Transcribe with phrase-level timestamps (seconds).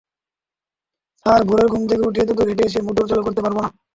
[1.19, 3.69] Sir, ভোরে ঘুম থেকে উঠে এতদূর হেঁটে এসে মোটর চালু করতে পারব না।